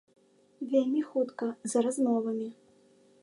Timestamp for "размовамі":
1.89-2.49